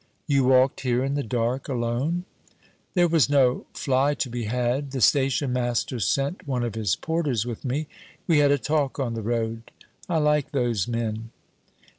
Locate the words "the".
1.13-1.21, 4.93-4.99, 9.13-9.21